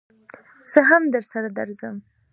[0.71, 1.47] زه هم درسره
[1.79, 1.95] ځم